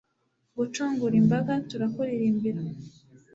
[0.57, 2.61] gucungura imbaga, turakuririmbira